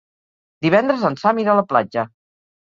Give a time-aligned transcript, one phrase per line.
[0.65, 2.07] Divendres en Sam irà a la platja.